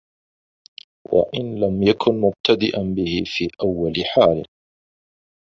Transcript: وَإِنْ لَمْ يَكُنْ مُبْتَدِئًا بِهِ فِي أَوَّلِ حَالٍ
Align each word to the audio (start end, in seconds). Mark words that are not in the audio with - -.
وَإِنْ 1.11 1.55
لَمْ 1.55 1.83
يَكُنْ 1.83 2.21
مُبْتَدِئًا 2.21 2.81
بِهِ 2.97 3.23
فِي 3.25 3.47
أَوَّلِ 3.61 3.93
حَالٍ 4.13 4.45